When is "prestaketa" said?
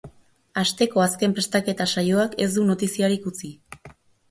1.41-1.87